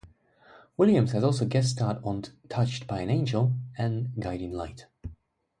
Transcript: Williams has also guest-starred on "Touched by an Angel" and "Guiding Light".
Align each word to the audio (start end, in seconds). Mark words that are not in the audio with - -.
Williams 0.77 1.11
has 1.11 1.23
also 1.23 1.45
guest-starred 1.45 2.03
on 2.03 2.23
"Touched 2.49 2.87
by 2.87 3.01
an 3.01 3.11
Angel" 3.11 3.53
and 3.77 4.11
"Guiding 4.19 4.51
Light". 4.51 4.87